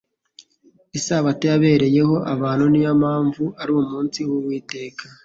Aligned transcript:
Isabato 0.97 1.43
yabereyeho 1.51 2.15
abantu, 2.33 2.63
niyo 2.67 2.91
mpamvu 3.01 3.43
ari 3.61 3.71
umunsi 3.81 4.19
w'Uwiteka. 4.29 5.05